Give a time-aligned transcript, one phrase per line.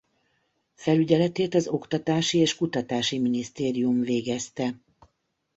[0.75, 4.73] Felügyeletét az Oktatási és Kutatási Minisztérium végezte.